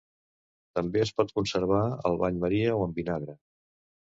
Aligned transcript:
També 0.77 1.03
es 1.03 1.11
pot 1.21 1.33
conservar 1.35 1.83
al 2.11 2.17
bany 2.25 2.41
maria 2.47 2.75
o 2.81 2.85
en 2.89 2.97
vinagre. 2.99 3.37